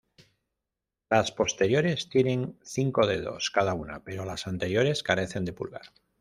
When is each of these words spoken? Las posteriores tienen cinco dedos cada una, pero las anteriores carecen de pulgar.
Las 1.11 1.31
posteriores 1.31 2.09
tienen 2.09 2.57
cinco 2.63 3.05
dedos 3.05 3.51
cada 3.51 3.75
una, 3.75 4.03
pero 4.03 4.25
las 4.25 4.47
anteriores 4.47 5.03
carecen 5.03 5.45
de 5.45 5.53
pulgar. 5.53 5.91